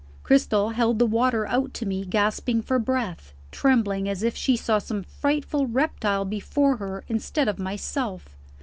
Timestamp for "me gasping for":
1.85-2.79